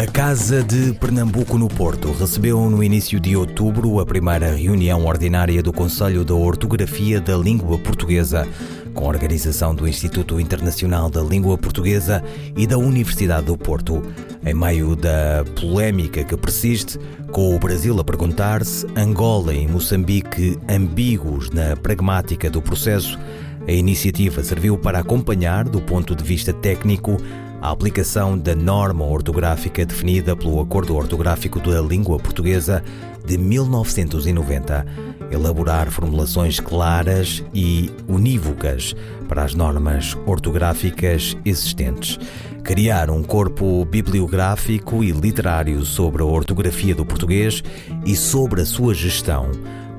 [0.00, 5.62] A Casa de Pernambuco no Porto recebeu no início de outubro a primeira reunião ordinária
[5.62, 8.48] do Conselho da Ortografia da Língua Portuguesa,
[8.94, 12.24] com a organização do Instituto Internacional da Língua Portuguesa
[12.56, 14.02] e da Universidade do Porto.
[14.42, 16.98] Em meio da polémica que persiste,
[17.30, 23.18] com o Brasil a perguntar-se, Angola e Moçambique ambíguos na pragmática do processo,
[23.68, 27.18] a iniciativa serviu para acompanhar, do ponto de vista técnico,
[27.60, 32.82] a aplicação da norma ortográfica definida pelo Acordo Ortográfico da Língua Portuguesa
[33.26, 34.86] de 1990,
[35.30, 38.94] elaborar formulações claras e unívocas
[39.28, 42.18] para as normas ortográficas existentes,
[42.64, 47.62] criar um corpo bibliográfico e literário sobre a ortografia do português
[48.06, 49.50] e sobre a sua gestão,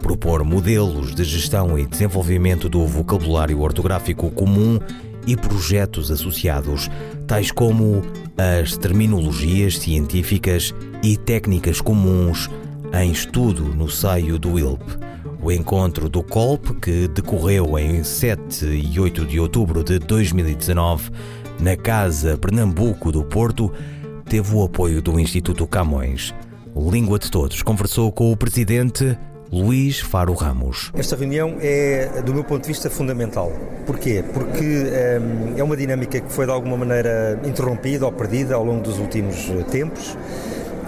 [0.02, 4.80] propor modelos de gestão e desenvolvimento do vocabulário ortográfico comum
[5.28, 6.90] e projetos associados,
[7.28, 8.02] tais como
[8.38, 12.50] as terminologias científicas e técnicas comuns
[12.94, 14.84] em estudo no seio do ILP.
[15.42, 21.10] O encontro do COLP, que decorreu em 7 e 8 de outubro de 2019
[21.60, 23.72] na Casa Pernambuco do Porto,
[24.26, 26.34] teve o apoio do Instituto Camões.
[26.76, 29.18] Língua de Todos conversou com o presidente
[29.52, 30.94] Luís Faro Ramos.
[30.96, 33.52] Esta reunião é, do meu ponto de vista, fundamental.
[33.86, 34.24] Porquê?
[34.34, 38.82] Porque um, é uma dinâmica que foi de alguma maneira interrompida ou perdida ao longo
[38.82, 40.18] dos últimos eh, tempos.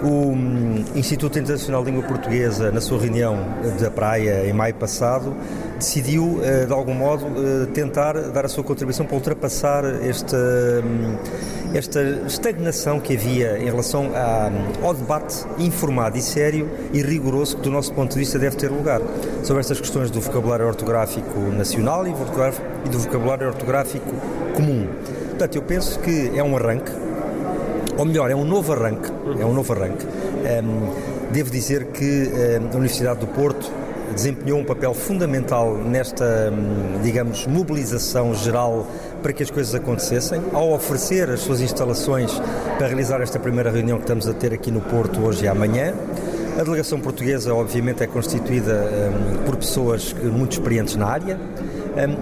[0.02, 3.36] O hum, Instituto Internacional de Língua Portuguesa, na sua reunião
[3.78, 5.34] da Praia em maio passado,
[5.78, 11.16] decidiu, eh, de algum modo, eh, tentar dar a sua contribuição para ultrapassar esta, hum,
[11.74, 14.12] esta estagnação que havia em relação
[14.80, 18.70] ao debate informado e sério e rigoroso que, do nosso ponto de vista, deve ter
[18.70, 19.00] lugar
[19.42, 22.12] sobre estas questões do vocabulário ortográfico nacional e
[22.88, 24.08] do vocabulário ortográfico
[24.54, 24.86] comum.
[25.30, 26.92] Portanto, eu penso que é um arranque,
[27.98, 29.10] ou melhor, é um novo arranque,
[29.40, 30.06] é um novo arranque.
[30.06, 32.30] Um, devo dizer que
[32.62, 33.70] um, a Universidade do Porto
[34.14, 36.52] desempenhou um papel fundamental nesta,
[37.02, 38.86] digamos, mobilização geral
[39.24, 42.30] para que as coisas acontecessem, ao oferecer as suas instalações
[42.76, 45.94] para realizar esta primeira reunião que estamos a ter aqui no Porto hoje e amanhã.
[46.60, 51.40] A delegação portuguesa, obviamente, é constituída um, por pessoas muito experientes na área.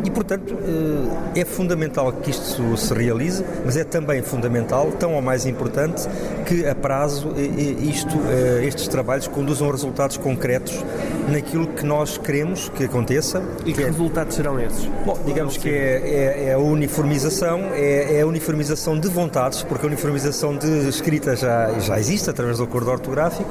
[0.05, 5.22] E, portanto, uh, é fundamental que isto se realize, mas é também fundamental, tão ou
[5.22, 6.06] mais importante,
[6.47, 10.84] que a prazo isto, uh, estes trabalhos conduzam a resultados concretos
[11.28, 13.43] naquilo que nós queremos que aconteça.
[13.60, 13.87] E que, que é...
[13.87, 14.84] resultados serão esses?
[15.05, 19.87] Bom, digamos que é, é, é, a uniformização, é, é, a uniformização de vontades, porque
[19.87, 23.49] a uniformização de escrita já, já existe através do acordo ortográfico,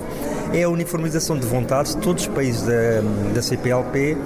[0.53, 3.01] é a uniformização de vontades de todos os países da,
[3.33, 4.17] da CPLP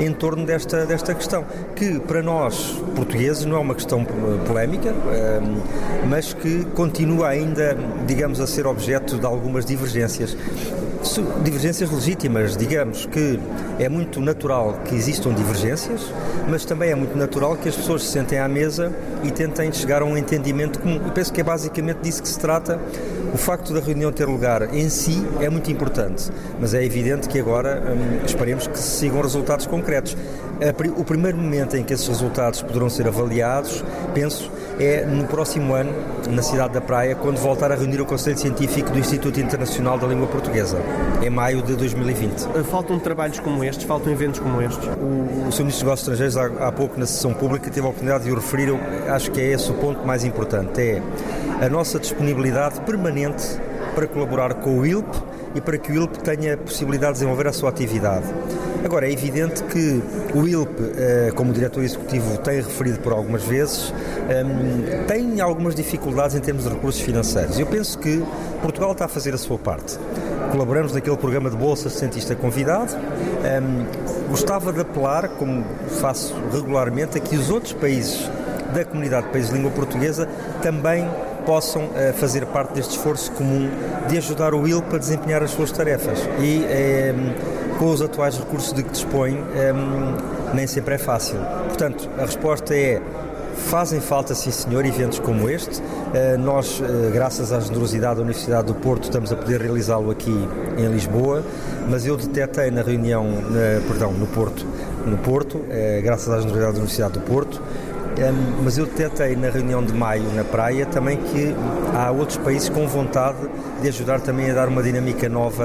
[0.00, 1.44] em torno desta, desta questão,
[1.76, 4.04] que para nós, portugueses, não é uma questão
[4.46, 5.60] polémica, ehm,
[6.08, 10.36] mas que continua ainda, digamos, a ser objeto de algumas divergências
[11.42, 13.40] divergências legítimas, digamos que
[13.78, 16.12] é muito natural que existam divergências,
[16.48, 18.92] mas também é muito natural que as pessoas se sentem à mesa
[19.24, 21.00] e tentem chegar a um entendimento comum.
[21.04, 22.78] Eu penso que é basicamente disso que se trata.
[23.32, 26.30] O facto da reunião ter lugar em si é muito importante,
[26.60, 29.89] mas é evidente que agora hum, esperemos que se sigam resultados concretos.
[30.96, 35.92] O primeiro momento em que esses resultados poderão ser avaliados, penso, é no próximo ano,
[36.28, 40.06] na cidade da Praia, quando voltar a reunir o Conselho Científico do Instituto Internacional da
[40.06, 40.78] Língua Portuguesa,
[41.22, 42.64] em maio de 2020.
[42.70, 44.86] Faltam trabalhos como estes, faltam eventos como estes?
[44.86, 45.60] O, o Sr.
[45.60, 48.34] Ministro dos Negócios Estrangeiros, há, há, pouco na sessão pública, teve a oportunidade de o
[48.34, 51.02] referir, eu acho que é esse o ponto mais importante, é
[51.60, 53.44] a nossa disponibilidade permanente
[53.94, 55.08] para colaborar com o ILP
[55.54, 58.26] e para que o ILP tenha a possibilidade de desenvolver a sua atividade.
[58.84, 60.02] Agora, é evidente que
[60.34, 63.92] o ILP, eh, como o diretor executivo tem referido por algumas vezes,
[64.28, 67.58] ehm, tem algumas dificuldades em termos de recursos financeiros.
[67.58, 68.24] Eu penso que
[68.62, 69.98] Portugal está a fazer a sua parte.
[70.50, 72.96] Colaboramos naquele programa de bolsa cientista convidado.
[73.44, 73.86] Ehm,
[74.28, 75.64] gostava de apelar, como
[76.00, 78.30] faço regularmente, a que os outros países
[78.72, 80.28] da comunidade de países de língua portuguesa
[80.62, 81.06] também
[81.44, 83.68] possam uh, fazer parte deste esforço comum
[84.08, 86.18] de ajudar o ILP a desempenhar as suas tarefas.
[86.38, 87.14] E eh,
[87.80, 89.72] com os atuais recursos de que dispõe, eh,
[90.52, 91.38] nem sempre é fácil.
[91.66, 93.00] Portanto, a resposta é
[93.52, 95.82] Fazem falta, sim senhor, eventos como este.
[96.14, 100.34] Eh, nós, eh, graças à generosidade da Universidade do Porto, estamos a poder realizá-lo aqui
[100.78, 101.44] em Lisboa,
[101.88, 103.26] mas eu detetei na reunião,
[103.86, 104.64] perdão, no Porto,
[105.04, 105.60] no Porto,
[106.02, 107.60] graças à generosidade da Universidade do Porto,
[108.62, 111.54] mas eu detectei na reunião de maio na praia também que
[111.94, 113.38] há outros países com vontade
[113.80, 115.64] de ajudar também a dar uma dinâmica nova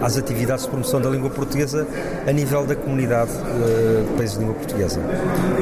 [0.00, 1.86] às atividades de promoção da língua portuguesa
[2.26, 5.00] a nível da comunidade uh, de países de língua portuguesa.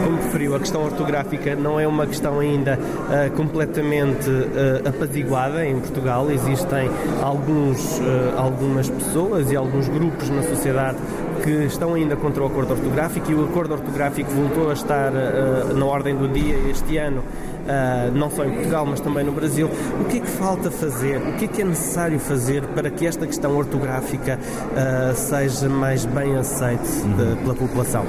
[0.05, 5.79] Como referiu, a questão ortográfica não é uma questão ainda uh, completamente uh, apaziguada em
[5.79, 6.31] Portugal.
[6.31, 6.91] Existem
[7.23, 8.01] alguns,
[8.37, 10.99] algumas pessoas e alguns grupos na sociedade
[11.43, 15.75] que estão ainda contra o acordo ortográfico e o acordo ortográfico voltou a estar uh,
[15.75, 19.71] na ordem do dia este ano, uh, não só em Portugal, mas também no Brasil.
[20.01, 21.19] O que é que falta fazer?
[21.19, 26.05] O que é que é necessário fazer para que esta questão ortográfica uh, seja mais
[26.05, 27.37] bem aceite uhum.
[27.37, 28.05] pela população?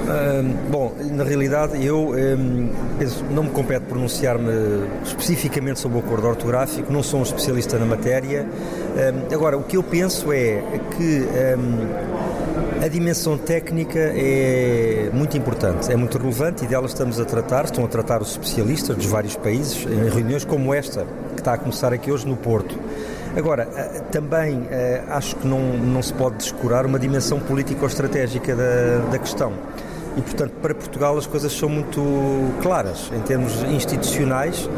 [0.70, 4.50] bom, na realidade, eu um, penso, não me compete pronunciar-me
[5.04, 8.46] especificamente sobre o acordo ortográfico, não sou um especialista na matéria.
[8.46, 10.62] Um, agora, o que eu penso é
[10.96, 11.26] que.
[11.56, 12.37] Um,
[12.82, 17.84] a dimensão técnica é muito importante, é muito relevante e dela estamos a tratar, estão
[17.84, 21.04] a tratar os especialistas dos vários países em reuniões como esta,
[21.34, 22.78] que está a começar aqui hoje no Porto.
[23.36, 29.10] Agora, eh, também eh, acho que não, não se pode descurar uma dimensão político-estratégica da,
[29.10, 29.52] da questão.
[30.16, 32.00] E, portanto, para Portugal as coisas são muito
[32.62, 34.68] claras em termos institucionais.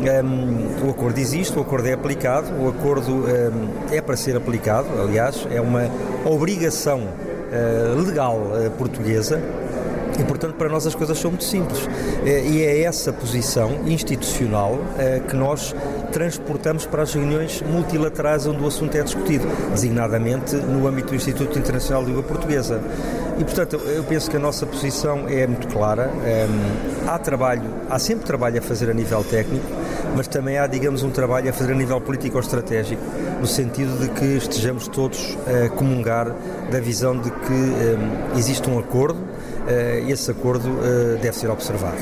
[0.00, 4.16] Um, ehm, o acordo existe, o acordo é aplicado, o acordo um, ehm, é para
[4.16, 5.88] ser aplicado, aliás, é uma
[6.24, 7.02] obrigação
[8.04, 9.40] legal eh, portuguesa
[10.18, 11.88] e, portanto, para nós as coisas são muito simples.
[12.24, 14.78] Eh, e é essa posição institucional
[15.28, 15.74] que nós
[16.12, 21.58] transportamos para as reuniões multilaterais onde o assunto é discutido, designadamente no âmbito do Instituto
[21.58, 22.80] Internacional de Língua Portuguesa.
[23.38, 26.10] E, portanto, eu penso que a nossa posição é muito clara.
[27.06, 29.64] Há trabalho, há sempre trabalho a fazer a nível técnico,
[30.16, 33.02] mas também há, digamos, um trabalho a fazer a nível político-estratégico,
[33.40, 36.34] no sentido de que estejamos todos a comungar
[36.70, 39.20] da visão de que um, existe um acordo
[39.66, 41.98] eh, e esse acordo uh, deve ser observado.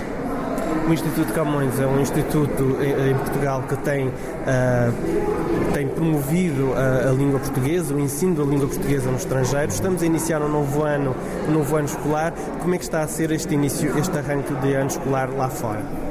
[0.88, 7.12] O Instituto Camões é um instituto em Portugal que tem, uh, tem promovido a, a,
[7.12, 9.70] língua portuguesa, o ensino da língua portuguesa no estrangeiro.
[9.70, 11.14] Estamos a iniciar um novo ano,
[11.46, 12.32] um novo ano escolar.
[12.62, 16.07] Como é que está a ser este início, este arranque de ano escolar lá fora?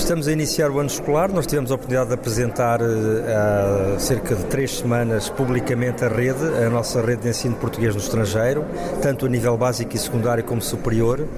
[0.00, 1.30] Estamos a iniciar o ano escolar.
[1.30, 6.68] Nós tivemos a oportunidade de apresentar há cerca de três semanas publicamente a rede, a
[6.68, 8.64] nossa rede de ensino de português no estrangeiro,
[9.00, 11.28] tanto a nível básico e secundário como superior.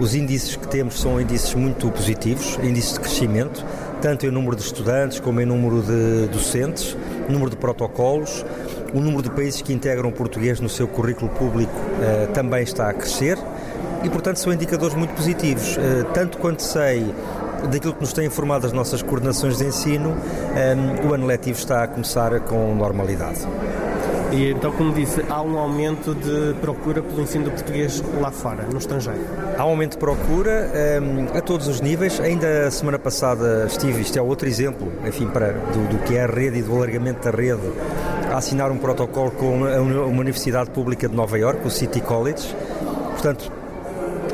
[0.00, 3.62] Os índices que temos são índices muito positivos, índices de crescimento,
[4.00, 6.96] tanto em número de estudantes como em número de docentes,
[7.28, 8.46] número de protocolos.
[8.94, 12.88] O número de países que integram o português no seu currículo público eh, também está
[12.88, 13.36] a crescer
[14.04, 15.76] e, portanto, são indicadores muito positivos.
[15.76, 17.12] Eh, tanto quanto sei,
[17.70, 21.84] daquilo que nos têm informado as nossas coordenações de ensino, um, o ano letivo está
[21.84, 23.46] a começar com normalidade.
[24.32, 28.64] E então, como disse, há um aumento de procura pelo ensino do português lá fora,
[28.64, 29.20] no estrangeiro?
[29.56, 32.18] Há um aumento de procura um, a todos os níveis.
[32.20, 36.24] Ainda a semana passada estive, isto é outro exemplo, enfim, para, do, do que é
[36.24, 37.62] a rede e do alargamento da rede,
[38.32, 42.56] a assinar um protocolo com uma, uma Universidade Pública de Nova York, o City College.
[43.12, 43.52] Portanto,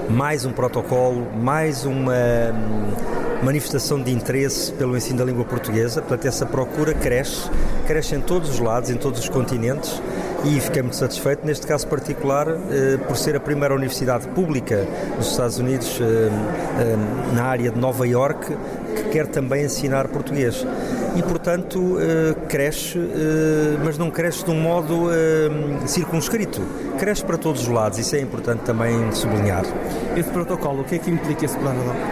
[0.08, 2.14] mais um protocolo, mais uma
[3.42, 7.50] manifestação de interesse pelo ensino da língua portuguesa, portanto essa procura cresce,
[7.86, 10.00] cresce em todos os lados, em todos os continentes
[10.44, 14.86] e fiquei muito satisfeito, neste caso particular, eh, por ser a primeira universidade pública
[15.18, 16.30] dos Estados Unidos eh,
[16.80, 16.96] eh,
[17.34, 18.56] na área de Nova Iorque
[18.94, 20.66] que quer também ensinar português.
[21.16, 21.96] E, portanto,
[22.48, 22.96] cresce,
[23.84, 25.08] mas não cresce de um modo
[25.86, 26.60] circunscrito.
[26.98, 29.64] Cresce para todos os lados, isso é importante também sublinhar.
[30.16, 31.56] Esse protocolo, o que é que implica esse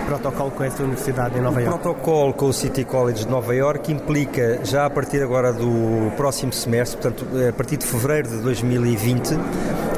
[0.06, 1.76] protocolo com essa universidade em Nova Iorque?
[1.76, 6.10] O protocolo com o City College de Nova Iorque implica, já a partir agora do
[6.16, 9.38] próximo semestre, portanto, a partir de fevereiro de 2020,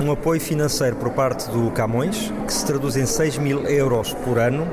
[0.02, 4.38] um apoio financeiro por parte do Camões, que se traduz em 6 mil euros por
[4.38, 4.66] ano,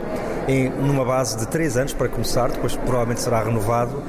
[0.47, 4.01] em, numa base de 3 anos para começar, depois provavelmente será renovado,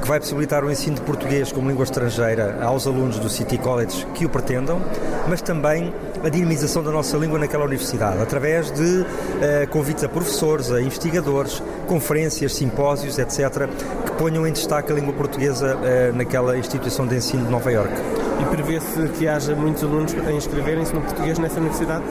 [0.00, 4.04] que vai possibilitar o ensino de português como língua estrangeira aos alunos do City College
[4.14, 4.80] que o pretendam,
[5.28, 5.94] mas também
[6.24, 11.62] a dinamização da nossa língua naquela universidade, através de uh, convites a professores, a investigadores,
[11.86, 13.68] conferências, simpósios, etc.,
[14.04, 18.21] que ponham em destaque a língua portuguesa uh, naquela instituição de ensino de Nova Iorque.
[18.40, 22.04] E prevê-se que haja muitos alunos a inscreverem-se no português nessa universidade?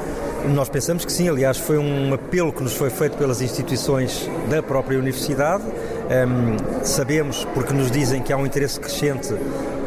[0.50, 4.62] Nós pensamos que sim, aliás, foi um apelo que nos foi feito pelas instituições da
[4.62, 5.64] própria universidade.
[5.64, 9.34] Um, sabemos, porque nos dizem que há um interesse crescente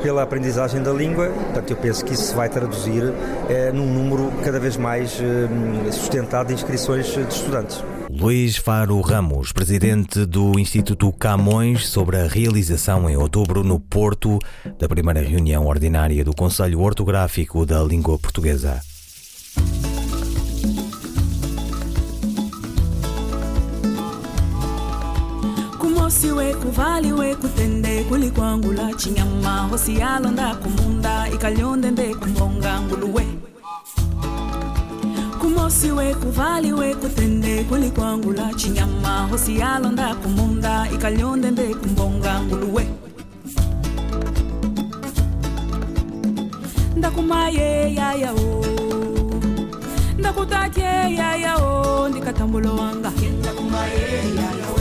[0.05, 1.29] pela aprendizagem da língua.
[1.29, 3.12] Portanto, eu penso que isso se vai traduzir
[3.49, 7.83] eh, num número cada vez mais eh, sustentado de inscrições de estudantes.
[8.16, 14.38] Luís Faro Ramos, presidente do Instituto Camões, sobre a realização em outubro no Porto
[14.78, 18.80] da primeira reunião ordinária do Conselho Ortográfico da Língua Portuguesa.
[26.04, 33.34] mosi weku vali weku tende kulikwangula chinyama hosi yalonda kumunda ikalyonde nde kumbonga nguluwe
[35.64, 39.28] kumosi weku vali weku tende kulikwangula chinyama.
[39.30, 42.87] Hosi yalonda kumunda ikalyonde nde kumbonga nguluwe
[46.97, 48.64] ndakumaye yayao
[50.18, 53.12] ndakutatye yayao ndikatambulo wanga.
[53.40, 54.00] Ndakumaye
[54.37, 54.78] yayao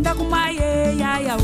[0.00, 1.36] ndakumaye yaya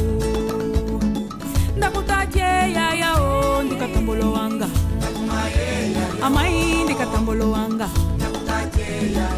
[6.25, 7.89] amai ndikatambulo wanga.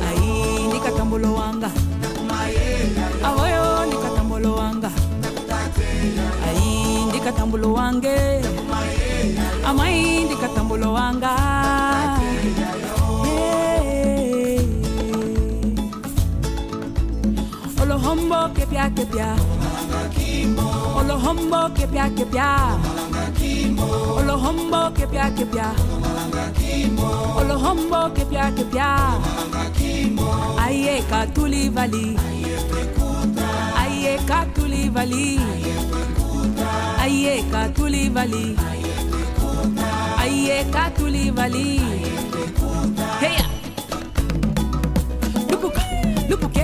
[0.09, 1.71] Ai ndikatambulo wanga.
[3.25, 4.91] Avoyo ndikatambulo wanga.
[6.47, 8.17] Ai ndikatambulo wange.
[9.65, 11.33] Amai ndikatambulo wanga.
[17.83, 19.37] Olohombo kepia kepia
[20.99, 22.49] Olohombo kepia kepia
[24.19, 25.69] Olohombo kepia kepia.
[27.39, 28.89] Olohombo kepia kepia.
[30.65, 32.19] Aye katuli vali.
[33.83, 35.41] Aye katuli vali.
[37.01, 38.57] Aye katuli vali.
[40.19, 41.81] Aye katuli vali.
[43.21, 43.39] Hey.
[45.51, 45.83] Lupuke,
[46.31, 46.64] lupuke.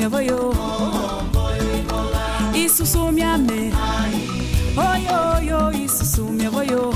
[0.00, 0.54] mi avoyo
[2.54, 3.70] Isusu mi ame
[4.76, 6.88] Oyo yo isusu mi avoyo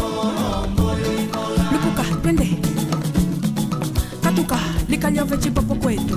[1.73, 2.49] Lupuka twende.
[4.23, 4.57] Katuka
[4.89, 6.17] likaliove popo kwetu.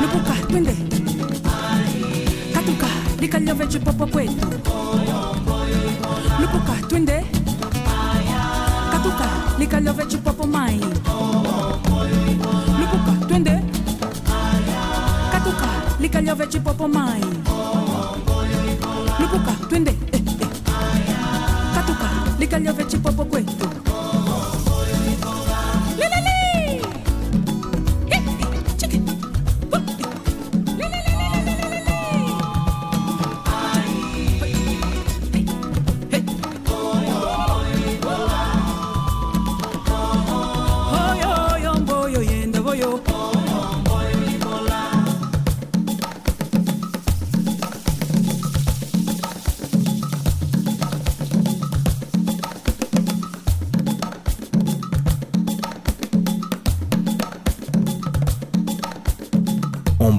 [0.00, 0.74] Lukuka, twende.
[2.54, 2.86] Katuka
[3.20, 4.63] likaliove popo kwetu.
[16.84, 17.20] komai
[19.20, 20.48] lupuka twende eh, eh.
[21.74, 23.83] katuka likaliovechipopo kwetu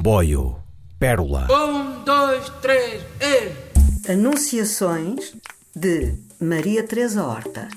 [0.06, 0.58] Omboio,
[1.00, 4.12] Pérola, Um, dois, três, e.
[4.12, 5.34] Anunciações
[5.76, 7.68] de Maria Teresa Horta.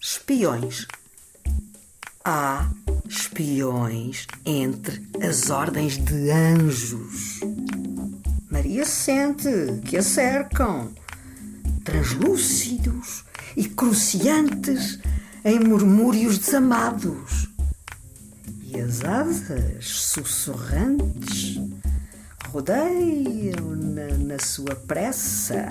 [0.00, 0.86] Espiões.
[2.24, 2.70] Há
[3.06, 7.40] espiões entre as ordens de anjos.
[8.50, 9.50] Maria sente
[9.84, 10.90] que a cercam,
[11.84, 13.22] translúcidos
[13.54, 14.98] e cruciantes
[15.44, 17.54] em murmúrios desamados.
[18.84, 21.58] As asas sussurrantes
[22.50, 25.68] rodeiam-na na sua pressa,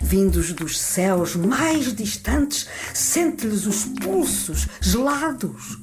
[0.00, 5.78] vindos dos céus mais distantes, sente-lhes os pulsos gelados.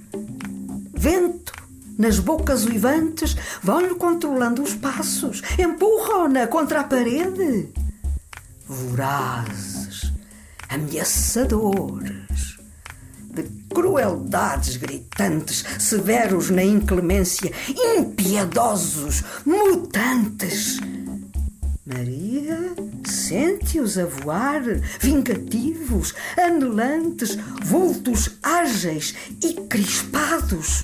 [0.94, 1.54] Vento
[1.98, 7.72] nas bocas uivantes vão-lhe controlando os passos, empurram-na contra a parede.
[8.68, 10.12] Vorazes,
[10.70, 12.17] ameaçadores,
[13.78, 20.80] crueldades gritantes, severos na inclemência, impiedosos, mutantes.
[21.86, 22.74] Maria
[23.06, 24.64] sente-os a voar,
[25.00, 30.84] vingativos, anelantes, vultos ágeis e crispados,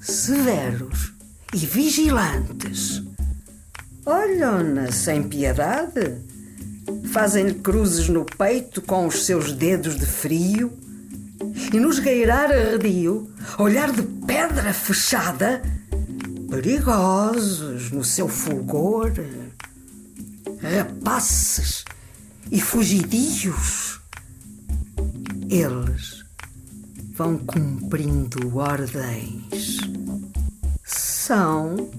[0.00, 1.12] severos
[1.54, 3.00] e vigilantes.
[4.04, 6.20] Olham-na sem piedade,
[7.12, 10.81] fazem-lhe cruzes no peito com os seus dedos de frio
[11.72, 15.62] e nos gueirar arredio, olhar de pedra fechada,
[16.50, 19.12] perigosos no seu fulgor
[20.62, 21.84] rapaces
[22.50, 24.00] e fugidios.
[25.48, 26.24] Eles
[27.14, 29.78] vão cumprindo ordens.
[30.84, 31.90] São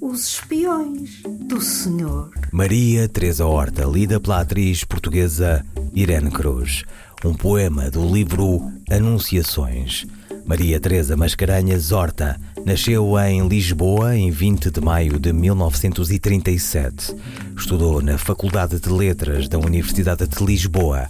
[0.00, 2.30] os espiões do Senhor.
[2.52, 6.84] Maria Teresa Horta, lida pela atriz portuguesa Irene Cruz.
[7.24, 8.60] Um poema do livro
[8.90, 10.04] Anunciações.
[10.44, 12.36] Maria Teresa Mascarenhas Horta
[12.66, 17.14] nasceu em Lisboa em 20 de maio de 1937.
[17.56, 21.06] Estudou na Faculdade de Letras da Universidade de Lisboa.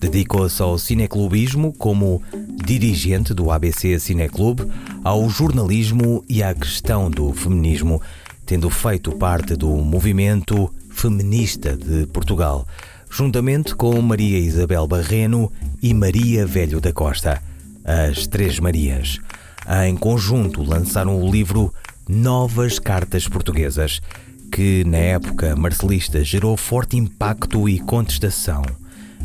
[0.00, 2.22] Dedicou-se ao cineclubismo como
[2.64, 4.70] dirigente do ABC Cineclube,
[5.02, 8.00] ao jornalismo e à questão do feminismo,
[8.44, 12.66] tendo feito parte do movimento feminista de Portugal,
[13.16, 15.50] juntamente com Maria Isabel Barreno
[15.82, 17.42] e Maria Velho da Costa.
[17.82, 19.18] As Três Marias.
[19.86, 21.72] Em conjunto lançaram o livro
[22.06, 24.02] Novas Cartas Portuguesas,
[24.52, 28.60] que na época marcelista gerou forte impacto e contestação.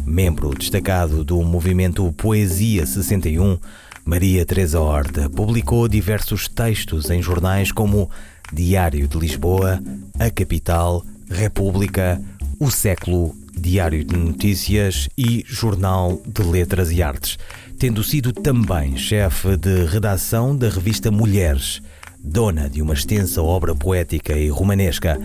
[0.06, 3.58] Membro destacado do movimento Poesia 61,
[4.06, 8.10] Maria Teresa Horta publicou diversos textos em jornais como
[8.54, 9.84] Diário de Lisboa,
[10.18, 12.22] A Capital, República,
[12.58, 17.38] O Século, Diário de Notícias e Jornal de Letras e Artes
[17.82, 21.82] tendo sido também chefe de redação da revista Mulheres,
[22.24, 25.20] dona de uma extensa obra poética e romanesca,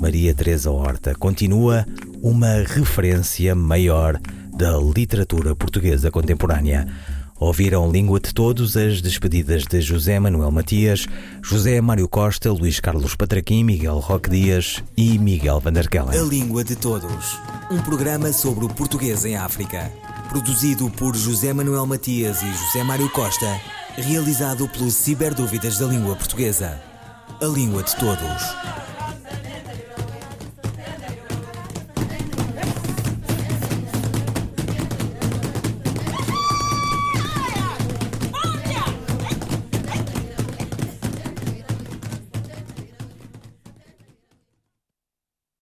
[0.00, 1.86] Maria Teresa Horta continua
[2.20, 4.18] uma referência maior
[4.58, 6.84] da literatura portuguesa contemporânea.
[7.40, 11.06] Ouviram Língua de Todos as despedidas de José Manuel Matias,
[11.42, 16.20] José Mário Costa, Luís Carlos Patraquim, Miguel Roque Dias e Miguel Vanderkellen.
[16.20, 17.38] A Língua de Todos,
[17.70, 19.90] um programa sobre o português em África.
[20.28, 23.58] Produzido por José Manuel Matias e José Mário Costa.
[23.96, 26.78] Realizado pelo Ciberdúvidas da Língua Portuguesa.
[27.40, 28.89] A Língua de Todos.